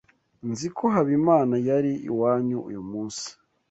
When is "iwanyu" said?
2.09-2.57